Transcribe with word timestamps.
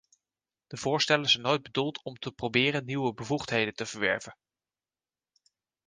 De 0.67 0.77
voorstellen 0.77 1.29
zijn 1.29 1.43
nooit 1.43 1.61
bedoeld 1.63 2.03
om 2.03 2.15
te 2.15 2.31
proberen 2.31 2.85
nieuwe 2.85 3.13
bevoegdheden 3.13 3.73
te 3.73 3.85
verwerven. 3.85 4.35